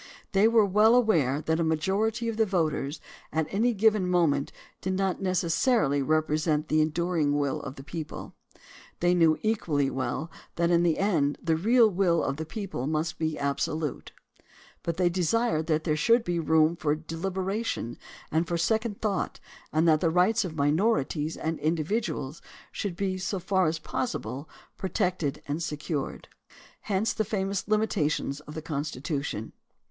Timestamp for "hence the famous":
26.79-27.67